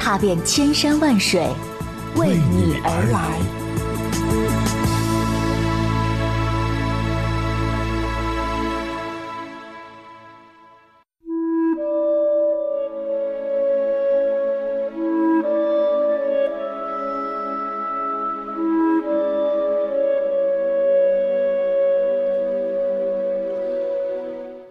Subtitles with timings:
[0.00, 1.46] 踏遍千山万水，
[2.16, 3.38] 为你而来。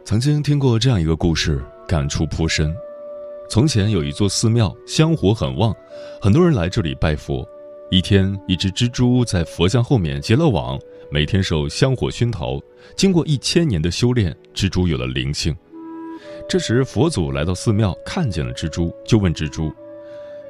[0.04, 2.76] 曾经听过这样一个故事，感触颇深。
[3.50, 5.76] 从前有一座寺庙，香火很旺，
[6.22, 7.44] 很多人来这里拜佛。
[7.90, 10.80] 一天，一只蜘蛛在佛像后面结了网，
[11.12, 12.62] 每天受香火熏陶。
[12.96, 15.56] 经过一千年的修炼，蜘蛛有了灵性。
[16.48, 19.74] 这时，佛祖来到寺庙，看见了蜘蛛，就问蜘蛛：“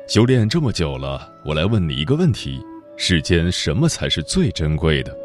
[0.05, 2.59] 修炼这么久了，我来问你一个问题：
[2.97, 5.17] 世间什么才是最珍贵的？”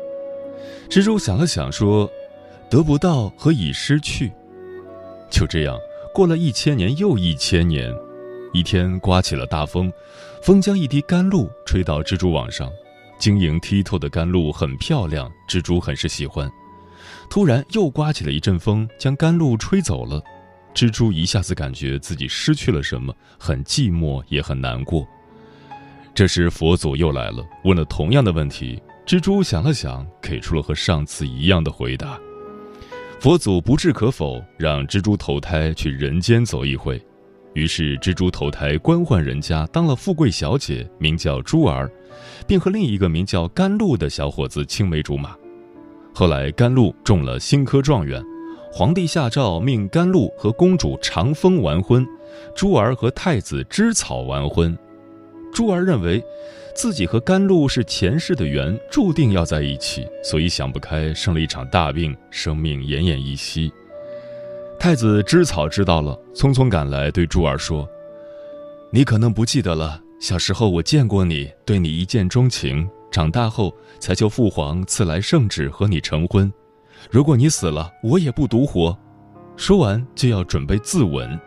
[0.88, 2.08] 蜘蛛想了想，说。
[2.70, 4.32] 得不到和已失去，
[5.30, 5.78] 就这样
[6.14, 7.92] 过了一千年又一千年。
[8.52, 9.92] 一天刮起了大风，
[10.40, 12.70] 风将一滴甘露吹到蜘蛛网上，
[13.18, 16.48] 晶莹剔透的甘露很漂亮，蜘蛛很是喜欢。
[17.28, 20.22] 突然又刮起了一阵风，将甘露吹走了，
[20.72, 25.04] 蜘蛛一下子感觉自己失去了什么，很寂寞也很难过。
[26.14, 32.20] 这时佛祖又来了，问了同样的问题，蜘蛛想了想，给出了和上次一样的回答。
[33.20, 37.00] 佛祖不置可否，让蜘蛛投胎去人间走一回。
[37.54, 41.90] 于是蜘蛛投胎官宦人家，当了富贵小姐，名叫珠儿，
[42.46, 45.34] 并和另一个名叫甘露的小伙子青梅竹马。
[46.12, 48.22] 后来甘露中了新科状元，
[48.70, 52.06] 皇帝下诏命甘露和公主长风完婚，
[52.54, 54.76] 珠儿和太子芝草完婚。
[55.52, 56.22] 珠儿认为。
[56.74, 63.72] 自己和甘露是前世的缘，注定要在一起，所以想不开，生了一场大病，生命奄奄一息。
[64.78, 67.88] 太子芝草知道了，匆匆赶来，对珠儿说
[68.92, 76.52] ：“你可能不记得了，小时候我见过你，对你一见钟情，长大后才求父皇赐来圣旨和你成婚。
[77.08, 78.96] 如果你死了，我也不独活。”
[79.56, 81.38] 说完就要准备自刎。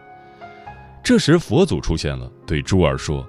[1.03, 3.27] 这时佛祖出现了，对珠儿说。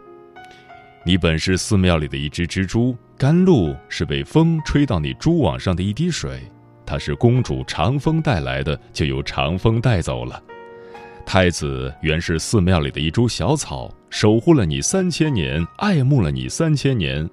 [1.08, 6.42] 你本是寺庙里的一只蜘蛛，甘露是被风吹到你蛛网上的一滴水，
[6.84, 10.38] 它是公主长风带来的，就由长风带走了。
[11.24, 17.26] 太子原是寺庙里的一株小草，守护了你三千年，爱慕了你三千年。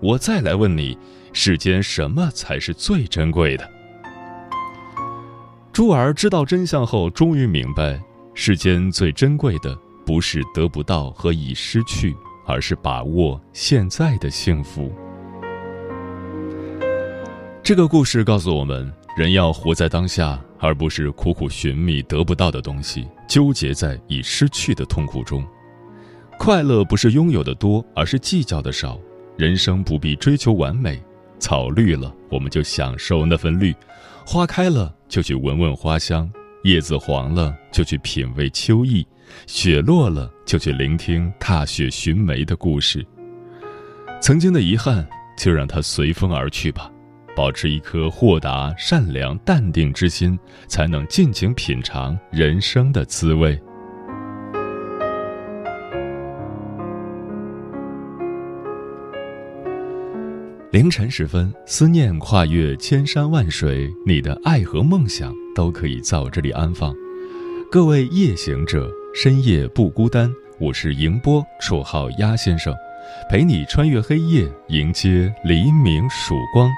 [0.00, 0.96] 我再来问你，
[1.34, 3.70] 世间什么才是最珍贵的？
[5.70, 8.00] 珠儿知道真相后，终于明白，
[8.32, 12.16] 世间最珍贵的不是得不到和已失去。
[12.48, 14.90] 而是把握现在的幸福。
[17.62, 25.46] 这个故事告诉我们，人要活在当下，而不是苦苦寻觅得不到的东西，纠结在已失去的痛苦中。
[26.38, 28.98] 快乐不是拥有的多，而是计较的少。
[29.36, 31.00] 人生不必追求完美，
[31.38, 33.72] 草绿了，我们就享受那份绿；
[34.24, 36.26] 花开了，就去闻闻花香；
[36.64, 39.06] 叶子黄了，就去品味秋意。
[39.46, 43.06] 雪落了，就去聆听踏雪寻梅的故事。
[44.20, 45.08] 曾经的遗憾，
[45.38, 46.90] 就让它随风而去吧。
[47.36, 50.36] 保持一颗豁达、善良、淡定之心，
[50.66, 53.56] 才能尽情品尝人生的滋味。
[60.72, 66.92] 凌晨时分，思念跨越千山万水，你的爱和梦想都可以在我这里安放。
[67.70, 68.90] 各位夜行者。
[69.14, 72.74] 深夜不孤单，我是迎波，绰号鸭先生，
[73.28, 76.70] 陪你穿越黑夜，迎接黎明曙光。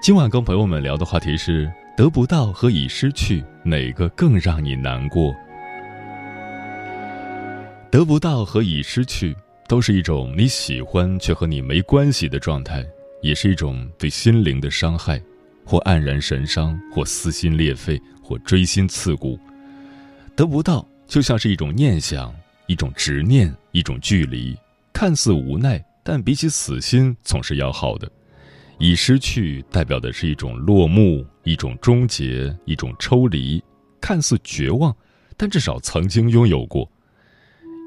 [0.00, 5.34] 今晚跟朋友们聊的话题是：得不到和已失去，哪个更让你难过？
[7.90, 9.36] 得不到和已失去，
[9.68, 12.82] 都是一种你喜欢却和你没关系的状态，
[13.20, 15.20] 也是一种对心灵的伤害，
[15.62, 19.38] 或黯然神伤，或撕心裂肺，或锥心刺骨。
[20.36, 20.86] 得不到。
[21.06, 22.34] 就像是一种念想，
[22.66, 24.56] 一种执念，一种距离，
[24.92, 28.10] 看似无奈，但比起死心总是要好的。
[28.78, 33.62] 已失去代表的是一种落幕，一种终结，一种抽离，
[34.00, 34.96] 看似绝望，
[35.36, 36.90] 但至少曾经拥有过。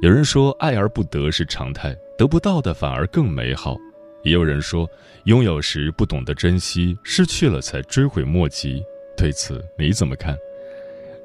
[0.03, 3.75] 有人说，爱而不得是常态，得不到的反而更美好；
[4.23, 4.87] 也有人说，
[5.25, 8.81] 拥有时不懂得珍惜，失去了才追悔莫及。
[9.17, 10.37] 对此你怎么看？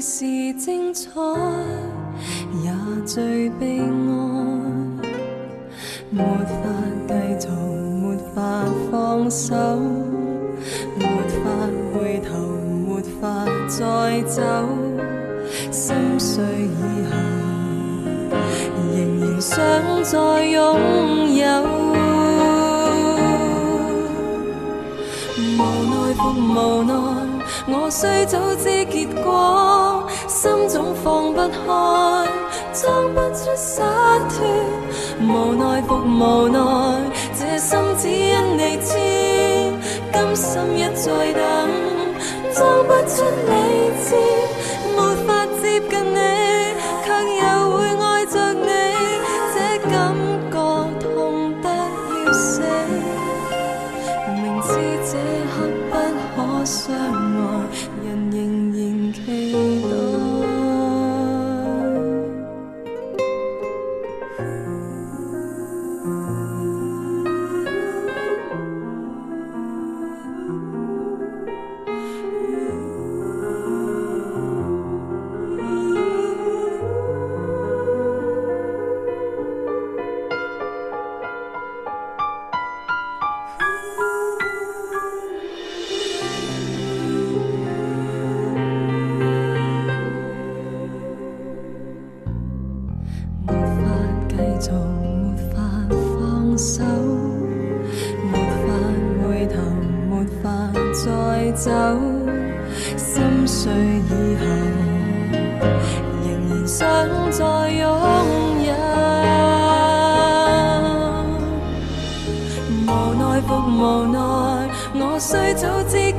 [0.00, 0.24] 是
[0.54, 1.10] 精彩，
[2.64, 2.72] 也
[3.04, 3.84] 最悲哀。
[6.10, 6.56] 没法
[7.06, 7.48] 继续，
[8.02, 9.54] 没法放手，
[10.96, 11.44] 没法
[11.92, 12.30] 回头，
[12.86, 14.40] 没法再走。
[15.70, 17.12] 心碎以后，
[18.94, 19.58] 仍然想
[20.02, 20.58] 再拥
[21.34, 21.44] 有。
[25.36, 25.60] 无
[25.90, 26.94] 奈复无奈，
[27.72, 31.52] 我虽早知结果，心总放不开，
[32.72, 33.84] 装不出洒
[34.28, 34.44] 脱。
[35.20, 36.58] 无奈复无奈，
[37.38, 38.98] 这心只因你知，
[40.10, 41.42] 甘心一再等，
[42.52, 43.50] 装不出你
[44.02, 44.16] 知。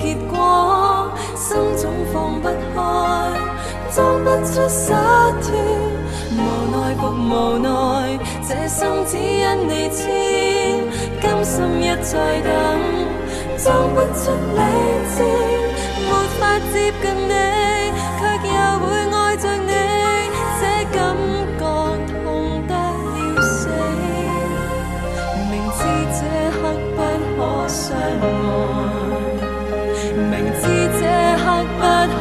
[0.02, 2.82] 结果，心总放不开，
[3.94, 4.96] 装不出洒
[5.42, 5.54] 脱。
[6.34, 6.40] 无
[6.72, 7.70] 奈复无奈，
[8.48, 10.10] 这心只因你牵，
[11.22, 12.50] 甘心一再等，
[13.58, 14.60] 装不出理
[15.14, 15.18] 智，
[16.08, 16.10] 没
[16.40, 16.42] 法
[16.74, 17.34] 接近你，
[18.18, 19.71] 却又会爱着你，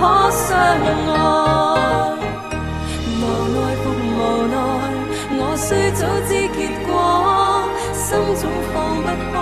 [0.01, 1.15] 可相爱。
[3.21, 4.57] 无奈复无奈，
[5.37, 6.91] 我虽早知结果，
[7.93, 8.43] 心总
[8.73, 9.37] 放不开，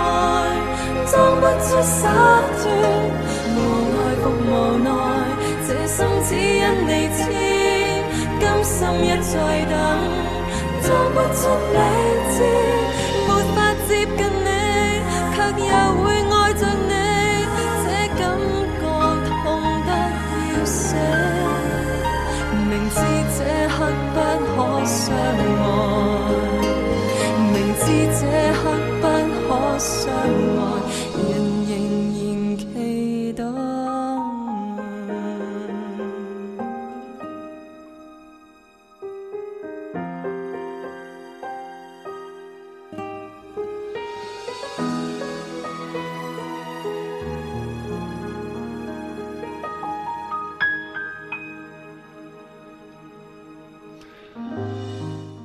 [1.07, 1.97] 装不出洒
[2.59, 2.61] 脱。
[3.55, 3.57] 无
[3.95, 4.51] 奈复无
[4.83, 4.87] 奈，
[5.65, 5.97] 这心
[6.27, 7.17] 只因你牵，
[8.41, 9.31] 甘心一再
[9.71, 9.73] 等，
[10.83, 11.41] 装不出
[11.73, 11.79] 理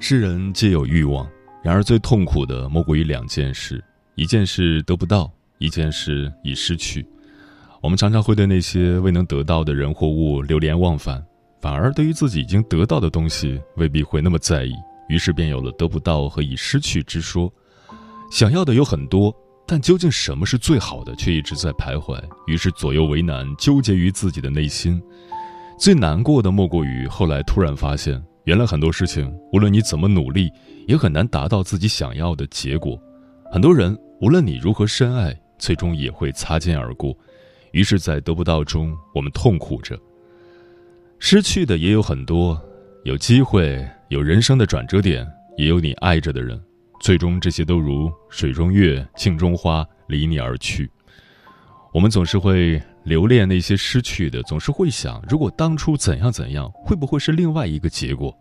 [0.06, 1.26] 世人皆有欲望，
[1.62, 3.82] 然而最痛苦的莫过于两件事：
[4.16, 7.06] 一件事得不到，一件事已失去。
[7.80, 11.24] 我们常常会对那些未能得到的人或物流连忘返，
[11.58, 14.74] 反而对于自己已经得到的东西未必会那么在意，
[15.08, 17.50] 于是便有了得不到和已失去之说。
[18.30, 19.34] 想要的有很多，
[19.66, 25.02] 但究竟什么是最好的，却一直在徘徊，于是左右为难，纠结于自己的内心。
[25.78, 30.52] 最难过的莫过于后来突然发现，原来很多事情，无论你怎么努力，
[30.86, 33.00] 也很难达到自己想要的结果。
[33.50, 37.16] 很多人，无论你如何深爱，最终也会擦肩而过。
[37.72, 39.98] 于是，在得不到中，我们痛苦着。
[41.18, 42.60] 失去的也有很多，
[43.04, 46.60] 有机会，有人生的转折点，也有你爱着的人。
[47.00, 50.90] 最终，这些都如水中月、镜中花，离你而去。
[51.94, 58.36] 我们总是会留恋那些失去的，总是会想，如果当初怎样怎样，会不会是另外一个结果？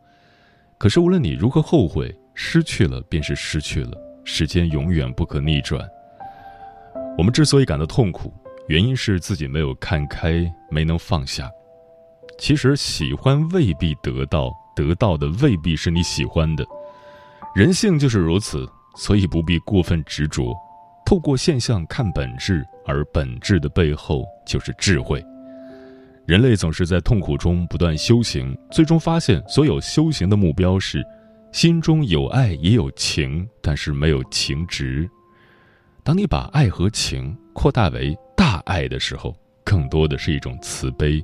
[0.77, 3.91] 可是，无论你如何后悔，失去了便是失去了，
[4.23, 5.81] 时间永远不可逆转。
[7.17, 8.33] 我们之所以感到痛苦，
[8.67, 11.49] 原因是自己没有看开，没能放下。
[12.39, 16.65] 其实，喜欢未必得到，得到的未必是你喜欢的。
[17.53, 20.55] 人性就是如此，所以不必过分执着。
[21.05, 25.23] 透过现象看本质，而本质的背后就是智慧。
[26.25, 31.03] 人类总是在痛苦中不断修行，最终发现，所有修行的目标是：
[31.51, 35.09] 心中有爱也有情，但是没有情执。
[36.01, 41.23] 当你把爱和情扩大为大爱的时候，更多的是一种慈悲。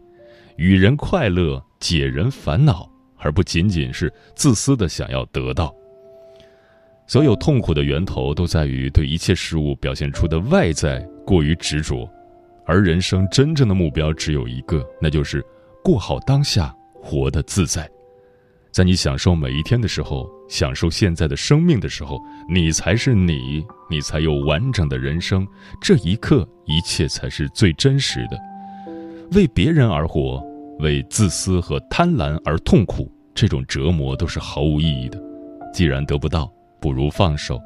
[0.58, 5.74] 与人快乐，解人烦恼，而不仅仅是自私的想要得到。
[7.10, 12.08] 所有痛苦的源头都在于对一切事物表现出的外在过于执着，
[12.68, 15.44] 而人生真正的目标只有一个，那就是
[15.84, 17.90] 过好当下，活得自在。
[18.72, 25.48] 在你享受每一天的时候，享受现在的生命的时候，你才是你，你才有完整的人生。
[25.82, 28.38] 这一刻，一切才是最真实的。
[29.32, 30.40] 为别人而活。
[30.78, 35.22] 为自私和贪婪而痛苦，这种折磨都是毫无意义的。
[35.74, 36.50] 既然得不到，
[36.80, 37.58] 不如放手；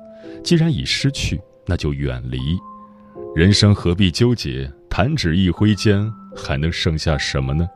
[0.44, 2.40] 既然已失去，那就远离。
[3.36, 4.72] 人生何必纠结？
[4.90, 7.68] 弹指一挥间，还能剩下什么呢？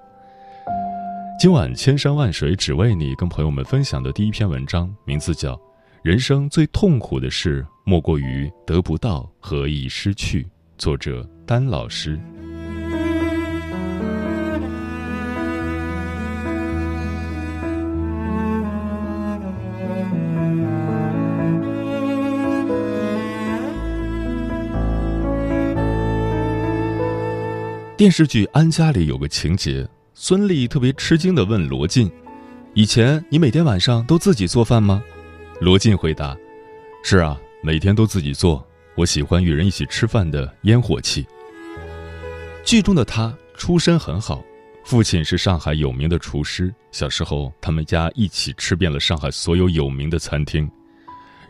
[1.39, 5.53] 今晚千山万水只为你，跟朋友们分享的第一篇文章，名字叫
[6.03, 10.43] 《人生最痛苦的事莫过于得不到和已失去》，
[10.77, 12.19] 作者丹老师。
[27.97, 32.07] 电视剧《安家》里有个情节，孙俪特别吃惊地问罗晋
[32.75, 35.03] ：“以前你每天晚上都自己做饭吗？”
[35.59, 36.37] 罗晋回答
[37.03, 38.63] ：“是啊，每天都自己做。
[38.95, 41.25] 我喜欢与人一起吃饭的烟火气。”
[42.63, 44.43] 剧中的他出身很好，
[44.83, 46.71] 父亲是上海有名的厨师。
[46.91, 50.69] 小时候，他们家一起吃遍了上海所有有名的餐厅。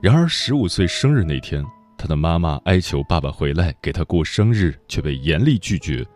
[0.01, 1.61] 然而，十五岁生日那天，
[1.97, 6.07] 他的妈妈哀求爸爸回来给他过生日，却被严厉拒绝。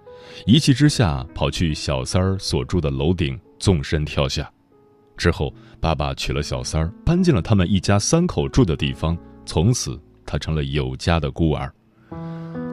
[0.45, 4.51] 一气之下，跑去小三儿所住的楼顶，纵身跳下。
[5.17, 9.17] 之后，爸爸娶了小三儿，搬进了他们一家三口住的地方。
[9.45, 11.71] 从此，他成了有家的孤儿。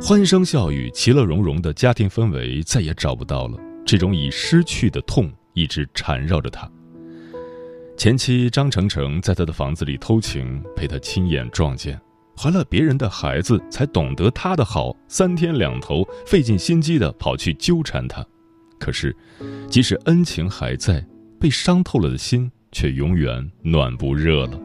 [0.00, 3.58] 欢声笑语、其乐融融的家庭氛围再也找不到了。
[3.84, 6.70] 这种已失去的痛一直缠绕着他。
[7.96, 12.00] 前妻张程程在他的房子里偷情，被他亲眼撞见。
[12.38, 18.24] 怀了别人的孩子，才懂得他的好，三天两头费尽心机的跑去纠缠他。
[18.78, 19.14] 可是，
[19.68, 21.04] 即使恩情还在，
[21.40, 24.60] 被伤透了的心却永远暖不热了。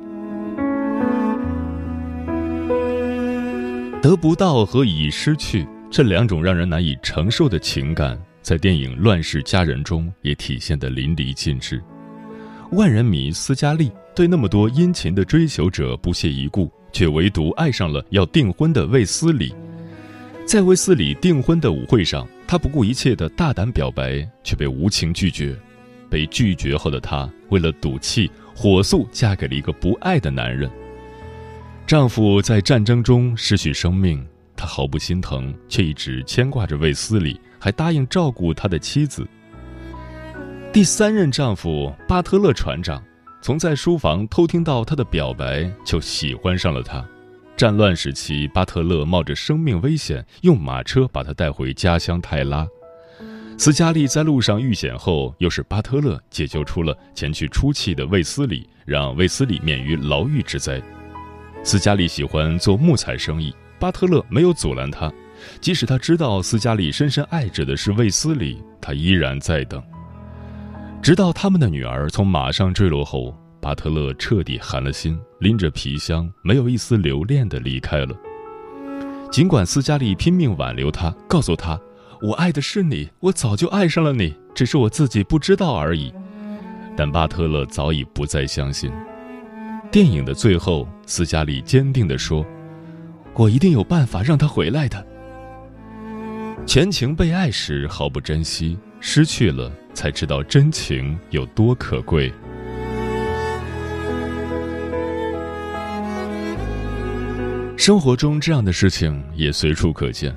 [4.03, 11.82] 得不到和已失去这两种让人难以承受的情感，在电影《乱世佳人》中也体现得淋漓尽致。
[12.74, 16.72] 万人迷斯嘉丽对那么多殷勤的追求者不屑一顾。
[16.94, 19.54] 却唯独爱上了要订婚的卫斯理，
[20.46, 25.54] 在卫斯理订婚的舞会上，她不顾一切的大胆表白，却被无情拒绝。
[26.10, 30.70] 被拒绝后的她，为了赌气，火速嫁给了一个不爱的男人。
[31.88, 34.24] 丈夫在战争中失去生命，
[34.56, 39.28] 她毫不心疼，却一直牵挂着卫斯理，还答应照顾他的妻子。
[40.72, 43.04] 第三任丈夫巴特勒船长。
[43.44, 47.06] 从在书房偷听到他的表白，就喜欢上了他。
[47.58, 52.66] 战乱时期，巴特勒冒着生命危险，用马车把他带回家乡泰拉。
[53.58, 60.82] 斯嘉丽在路上遇险后，又是巴特勒解救出了前去出气的卫斯理，让卫斯理免于牢狱之灾。
[61.66, 65.12] 斯嘉丽喜欢做木材生意，巴特勒没有阻拦他，
[65.60, 69.84] 即使他知道斯嘉丽深深爱着的是卫斯理，他依然在等。
[71.03, 78.15] 直到他们的女儿从马上坠落后，巴特勒彻底寒了心，拎着皮箱，没有一丝留恋的离开了。
[79.29, 81.77] 尽管斯嘉丽拼命挽留他，告诉他
[82.24, 86.13] ：“我爱的是你，我早就爱上了你，只是我自己不知道而已。”
[86.95, 88.89] 但巴特勒早已不再相信。
[89.91, 92.45] 电影的最后，斯嘉丽坚定地说
[93.36, 95.05] ：“我一定有办法让他回来的。”
[96.65, 102.32] 前情被爱时毫不珍惜，失去了才知道真情有多可贵。
[107.78, 110.34] 生活中这样的事情也随处可见，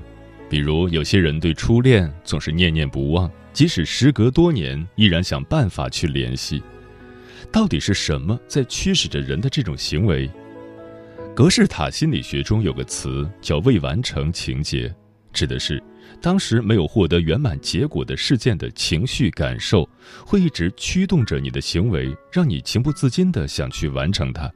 [0.49, 6.63] 比如有些人对初恋总是念念不忘，即使时隔多年，依然想办法去联系。
[7.53, 10.29] 到底是什么在驱使着人的这种行为？
[11.37, 14.93] 格式塔心理学中有个词叫“未完成情节”，
[15.33, 15.81] 指的是
[16.20, 19.88] 当时没有获得圆满结果的事件的情绪感受，
[20.25, 24.50] 会一直驱动着你的行为，让你情不自禁地想去完成它。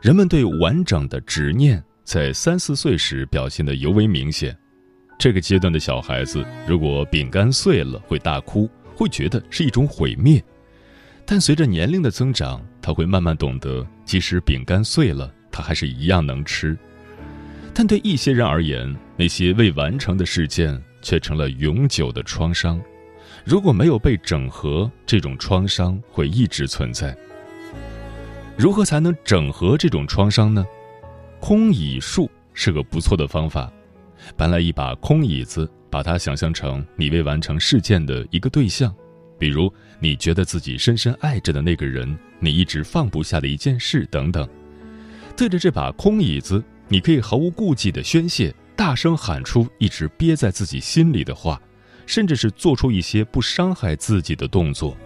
[0.00, 4.56] 人们对完整的执念，在三四岁时表现得尤为明显。
[5.18, 10.40] 这个阶段的小孩子，如果饼干碎了会大哭，会觉得是一种毁灭；
[11.26, 16.78] 但随着年龄的增长，他会慢慢懂得，即使饼干碎了，他还是一样能吃。
[17.74, 22.80] 但对一些人而言，那些未完成的事件却成了永久的创伤。
[23.44, 27.16] 如果没有被整合，这种创伤会一直存在。
[28.56, 30.66] 如何才能整合这种创伤呢？
[31.40, 33.72] 空椅术是个不错的方法。
[34.36, 38.92] 搬来一把空椅子，把它想象成你未完成事件的一个对象，
[39.38, 44.48] 比如你觉得自己深深爱着的那个人，你一直放不下的一件事等等。
[45.36, 51.60] 对着这把空椅子，你可以毫无顾忌地宣泄，大声喊出一直憋在自己心里的话，
[52.04, 54.96] 甚至是做出一些不伤害自己的动作。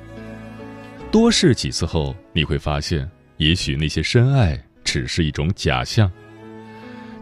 [1.11, 3.09] 多试几次后，你会发现。
[3.37, 6.13] 也许那些深爱只是一种假象，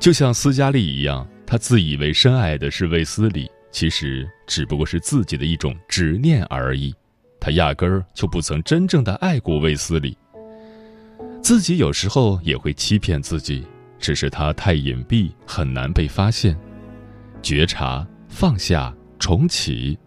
[0.01, 6.93] 就像斯嘉丽一样，她自以为深爱的是卫斯理，其实只不过是自己的一种执念而已。
[7.39, 10.19] 她压根儿就不曾真正的爱过卫斯理。
[11.41, 13.65] 自己有时候也会欺骗自己，
[13.99, 16.59] 只是它太隐蔽，很难被发现。
[17.43, 19.99] 觉察、放下、重启，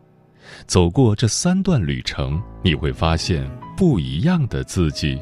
[0.66, 5.22] 走过这三段旅程，你会发现不一样的自己。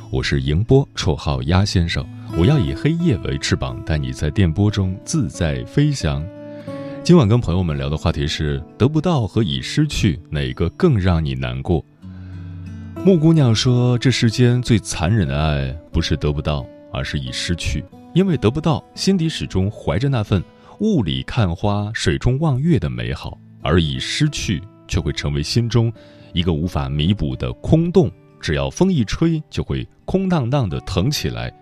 [0.11, 2.05] 我是迎波，绰号鸭先生。
[2.37, 6.21] 我要以黑夜为翅膀，带你在电波中自在飞翔。
[7.01, 11.81] 今晚跟朋友们聊的话题是：得不到和已失去，哪个更让你难过？
[13.05, 17.81] 木姑娘说：“这世间最残忍的爱，不是得不到，而是已失去。
[18.13, 20.43] 因为得不到，心底始终怀着那份
[20.79, 25.89] 雾里看花、水中望月的美好；而已失去，却会成为心中
[26.33, 28.11] 一个无法弥补的空洞。
[28.41, 31.53] 只要风一吹，就会空荡荡的疼起来。”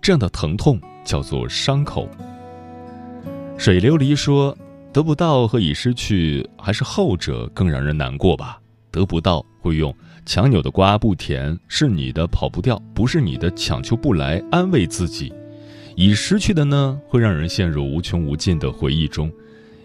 [0.00, 2.08] 这样的疼痛叫做伤口。
[3.56, 4.56] 水琉璃说
[4.92, 8.58] ：“得不到和已失去，还是后者更让人难过吧？
[8.90, 9.94] 得不到会用
[10.26, 15.32] 强扭的瓜不甜，是你的跑不掉，不是你的强求不来，安慰自己；
[15.94, 19.32] 已失去的呢，会让人陷入无穷无尽的回忆中，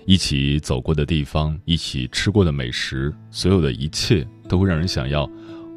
[0.05, 5.29] 一起走过的地方，一起吃过的美食，所有的一切都会让人想要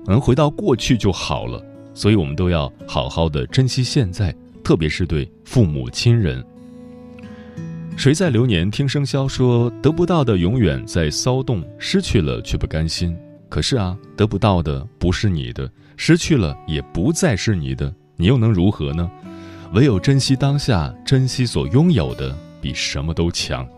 [0.07, 6.43] 能回到过去就好了。”所以，我们都要好好的珍惜现在，特别是对父母亲人。
[7.97, 13.15] 谁在流年听笙箫说，得不到的永远在骚动，失去了却不甘心。
[13.49, 19.11] 可是啊，得不到的不是你的，失去了也不再是你的，你又能如何呢？
[19.75, 23.69] 唯有珍惜当下，珍惜所拥有的，比什么都强。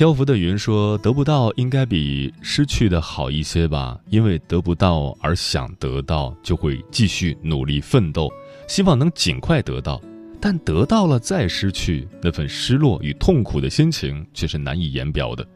[0.00, 8.32] 漂浮的云说：“得不到应该比失去的好一些吧，因为得不到而想得到，就会继续努力奋斗，
[8.66, 10.00] 希望能尽快得到，
[10.40, 15.46] 但得到了再失去，那份失落与痛苦的心情却是难以言表的。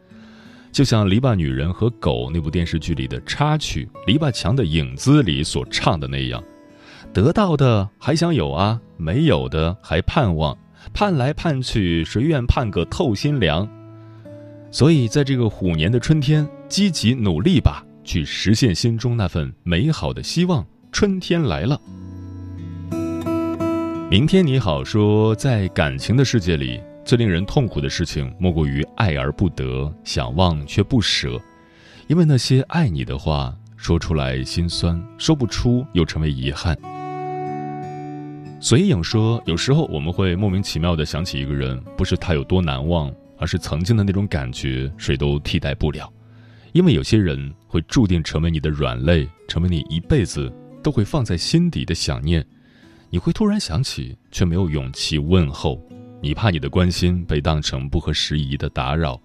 [0.71, 6.45] 就像《篱笆女人和狗》那部电视剧里的插曲《篱笆墙的影子》里所唱的那样
[7.15, 10.55] ：“得到的还想有啊，没有的还盼望，
[10.93, 13.67] 盼来盼去，谁愿盼个透心凉？”
[14.75, 20.67] 所以，在这个虎年的春天，积极努力吧，去实现心中那份美好的希望。
[20.91, 21.81] 春天来了，
[24.11, 26.81] 明天你好说，在感情的世界里。
[27.05, 31.41] 最令人痛苦的事情，莫过于爱而不得，想忘却不舍。
[32.09, 36.77] 因为那些爱你的话，说出来心酸，说不出又成为遗憾。
[38.59, 46.13] 随影说，有时候我们会莫名其妙的想起一个人，不是他有多难忘，而是曾经的那种感觉，谁都替代不了。
[46.73, 52.45] 因为有些人会注定成为你的软肋，成为你一辈子都会放在心底的想念。
[53.11, 55.81] 你会突然想起，却没有勇气问候。
[56.21, 59.21] 你怕你的关心被当成不合时宜的打扰，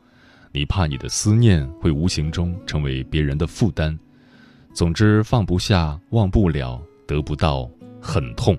[0.52, 3.98] 你怕你的思念会无形中成为别人的负担。
[4.74, 7.68] 总之，放不下、忘不了、得不到，
[8.00, 8.56] 很痛。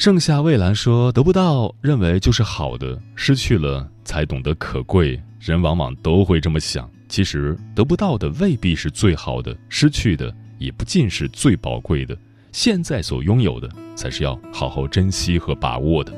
[0.00, 5.20] 盛夏蔚蓝说：“得不到，认为就是好的；失去了，才懂得可贵。
[5.38, 6.90] 人往往都会这么想。
[7.06, 12.16] 其实，得不到的未必是最好的，失去的也不尽是最宝贵的。”
[12.50, 16.10] 现在所拥有的，才是要好好珍惜和把握的。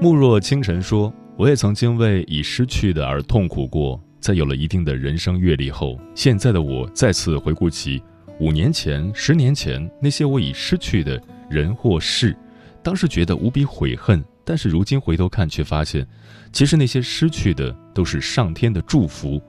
[0.00, 8.00] 慕若清晨说：“我也曾经为已失去的而痛苦过，在有了一定的人生阅历后，现在的我再次回顾起
[8.38, 12.36] 五年前、十年前那些我已失去的人或事，
[12.82, 16.06] 当时觉得无比悔恨，但是如今回头看，却发现，
[16.52, 19.40] 其实那些失去的都是上天的祝福。”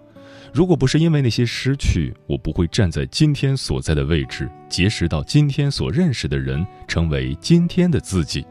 [0.52, 8.44] 如果不是因为那些失去，我不会站在今天所在的位置，结识到今天所认识的人，成为今天的自己。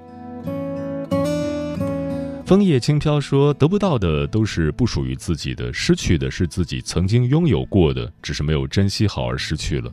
[2.47, 9.93] 枫叶轻飘说：“得不到的都是不属于自己的，失去的是自己曾经拥有过的，只是没有珍惜好而失去了。”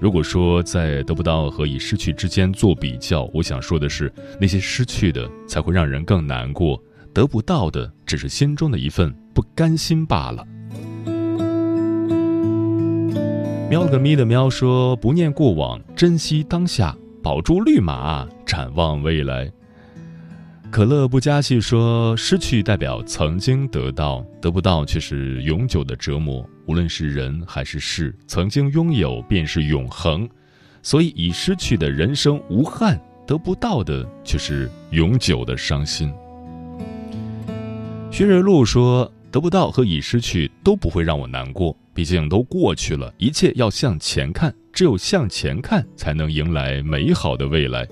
[0.00, 6.78] 如果说在得不到和已失去之间做比较，我想说的是，那些失去的才会让人更难过，
[7.12, 10.46] 得不到的只是心中的一份不甘心罢了。
[13.70, 19.50] 喵了个咪的喵说：“不念过往，珍惜当下，保住绿马，展望未来。”
[20.74, 26.44] 可乐不加气说：“失去代表曾经得到，得不到却是永久的折磨。
[26.66, 30.28] 无论是人还是事，曾经拥有便是永恒。
[30.82, 36.12] 所以已失去的人生无憾，得不到的却是永久的伤心。”
[38.10, 47.86] 薛瑞路说：“得不到和已失去都不会让我难过。”毕竟都过去了，一切要向前看，只有向前看，才能迎来美好的未来。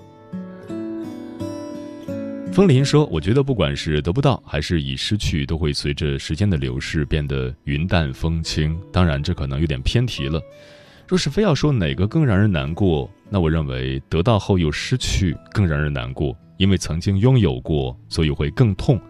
[2.53, 8.79] 风林说：“我觉得不管是得不到还是已失去，都会随着时间的流逝变得云淡风轻。
[8.93, 10.39] 当然，这可能有点偏题了。
[11.09, 19.01] 若是非要说哪个更让人难过，那我认为得到后又失去更让人难过，因为曾经拥有过，所以会更痛。”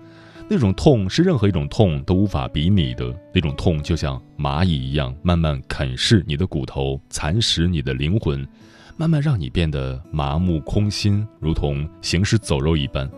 [0.49, 8.47] 那种痛是任何一种痛都无法比拟的，那种痛就像蚂蚁一样，慢慢啃噬你的骨头，蚕食你的灵魂，
[8.97, 13.11] 慢慢让你变得麻木空心，如同行尸走肉一般。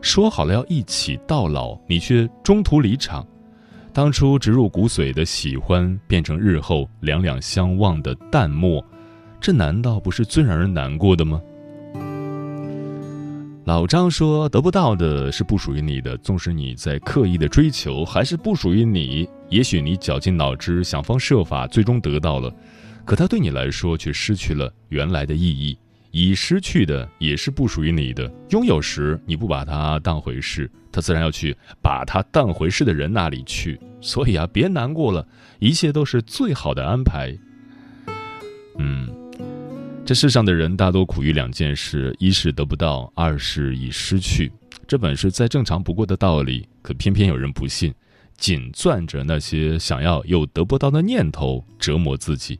[0.00, 3.26] 说好了要一起到老，你却中途离场。
[3.92, 8.84] 当初植入骨髓的喜欢，变成日后两两相望的淡漠，
[9.40, 11.40] 这难道不是最让人难过的吗？
[13.64, 19.28] 老张说：“得不到的是不属于你的，纵使你在刻意的追求，还是不属于你。
[19.50, 22.50] 也许你绞尽脑汁，想方设法，最终得到了，
[23.04, 25.76] 可它对你来说却失去了原来的意义。
[26.10, 28.30] 已失去的也是不属于你的。
[28.50, 33.78] 拥有时你不把它当回事，它自然要去把它当回事的人那里去。
[34.00, 35.26] 所以啊，别难过了，
[35.58, 37.36] 一切都是最好的安排。”
[38.78, 39.08] 嗯。
[40.04, 44.50] 这世上的人大多苦于两件事：一是得不到，二是已失去。
[44.86, 47.92] 这本是再正常不过的道理，可偏偏有人不信，
[48.38, 52.58] 紧攥着那些想要又得不到的念头，折磨自己。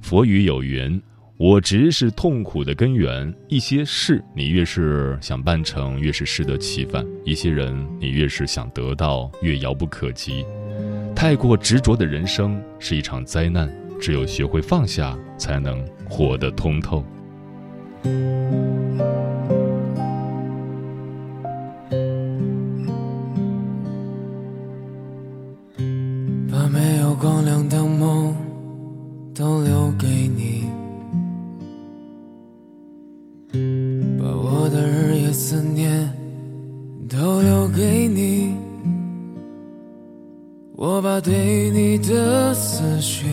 [0.00, 0.98] 佛语有云
[1.36, 10.44] ：“我执是痛苦的根源。”一些事你越是想办成，越是适得其反；一些人你越是想得到，越遥不可及。
[11.14, 13.70] 太过执着的人生是一场灾难。
[14.00, 17.02] 只有学会放下，才能活得通透。
[26.50, 28.36] 把没有光亮的梦
[29.34, 30.53] 都留给你，
[37.16, 38.56] 都留给你，
[40.74, 43.24] 我把对你的思绪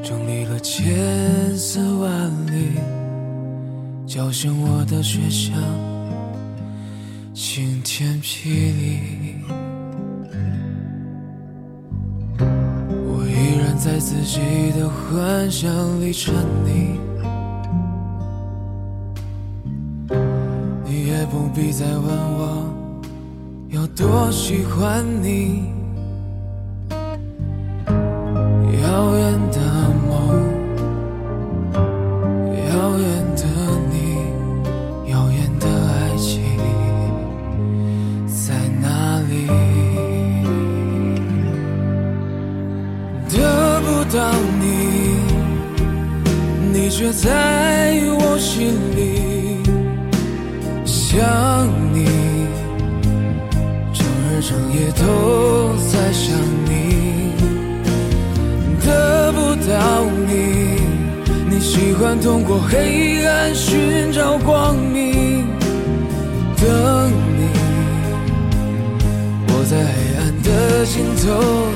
[0.00, 2.78] 整理了千丝万缕，
[4.06, 5.52] 叫醒我的学校，
[7.34, 9.34] 晴天霹雳。
[12.38, 14.38] 我依然在自己
[14.78, 16.32] 的幻想里沉
[16.64, 17.07] 溺。
[21.38, 22.74] 不必再问我
[23.68, 25.72] 有多喜欢你。
[28.82, 29.87] 遥远的
[62.60, 65.46] 黑暗寻找光明，
[66.56, 67.48] 等你，
[69.48, 71.67] 我在黑暗的尽头。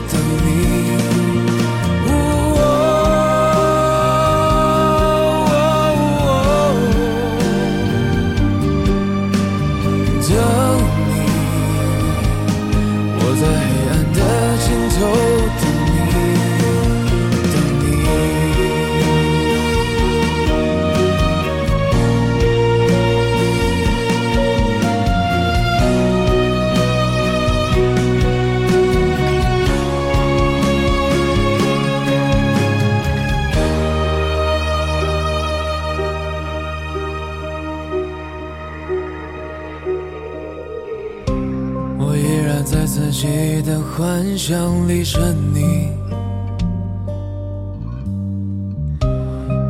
[43.80, 45.88] 幻想里沉溺，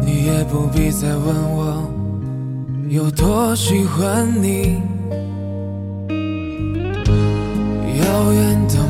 [0.05, 1.91] 你也不必再问我
[2.89, 4.81] 有多喜欢你。
[8.01, 8.82] 遥远的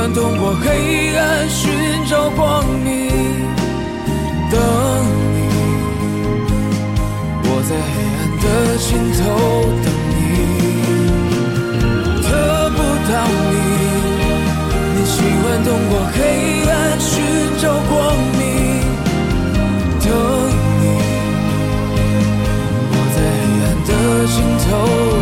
[0.00, 1.70] 喜欢通过黑暗寻
[2.08, 3.10] 找光明，
[4.50, 4.58] 等
[5.34, 5.38] 你。
[7.44, 8.44] 我在黑暗的
[8.78, 9.20] 尽头
[9.84, 10.18] 等你。
[12.22, 12.28] 得
[12.70, 12.78] 不
[13.12, 13.14] 到
[13.52, 13.54] 你，
[14.96, 16.16] 你喜欢通过黑
[16.70, 17.12] 暗寻
[17.60, 17.92] 找光
[18.38, 18.40] 明，
[20.00, 20.08] 等
[20.80, 20.82] 你。
[22.88, 23.90] 我在黑暗的
[24.32, 24.34] 尽
[24.64, 25.19] 头。